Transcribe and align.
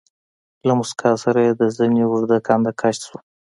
له 0.67 0.73
موسکا 0.79 1.11
سره 1.23 1.39
يې 1.45 1.51
د 1.61 1.63
زنې 1.77 2.03
اوږده 2.09 2.37
کنده 2.47 2.71
کش 2.79 2.95
شوه. 3.07 3.19